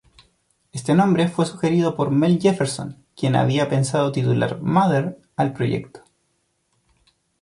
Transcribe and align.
Este 0.71 0.95
nombre 0.95 1.27
fue 1.27 1.45
sugerido 1.45 1.95
por 1.95 2.09
Mel 2.09 2.39
Jefferson, 2.41 2.97
quien 3.15 3.35
había 3.35 3.69
pensado 3.69 4.11
titular 4.11 4.59
"Mother" 4.59 5.19
al 5.35 5.53
proyecto. 5.53 6.01